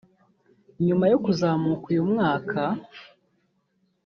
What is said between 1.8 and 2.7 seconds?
uyu mwaka